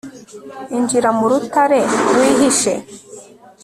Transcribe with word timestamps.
injira 0.77 1.09
mu 1.17 1.25
rutare 1.31 1.79
wihishe 2.15 2.73